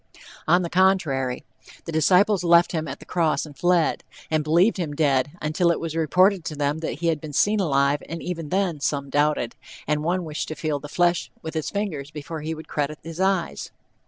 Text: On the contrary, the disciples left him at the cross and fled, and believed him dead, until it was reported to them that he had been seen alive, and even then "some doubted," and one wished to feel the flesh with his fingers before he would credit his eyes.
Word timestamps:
On 0.47 0.63
the 0.63 0.69
contrary, 0.71 1.43
the 1.85 1.91
disciples 1.91 2.43
left 2.43 2.71
him 2.71 2.87
at 2.87 2.97
the 2.97 3.05
cross 3.05 3.45
and 3.45 3.55
fled, 3.55 4.03
and 4.31 4.43
believed 4.43 4.77
him 4.77 4.95
dead, 4.95 5.33
until 5.39 5.69
it 5.69 5.79
was 5.79 5.95
reported 5.95 6.43
to 6.45 6.55
them 6.55 6.79
that 6.79 7.01
he 7.01 7.07
had 7.09 7.21
been 7.21 7.33
seen 7.33 7.59
alive, 7.59 8.01
and 8.09 8.19
even 8.19 8.49
then 8.49 8.79
"some 8.79 9.11
doubted," 9.11 9.55
and 9.85 10.03
one 10.03 10.23
wished 10.25 10.47
to 10.47 10.55
feel 10.55 10.79
the 10.79 10.89
flesh 10.89 11.29
with 11.43 11.53
his 11.53 11.69
fingers 11.69 12.09
before 12.09 12.41
he 12.41 12.55
would 12.55 12.67
credit 12.67 12.97
his 13.03 13.19
eyes. 13.19 13.69